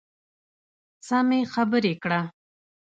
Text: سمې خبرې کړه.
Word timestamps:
سمې 1.07 1.39
خبرې 1.53 1.93
کړه. 2.03 2.21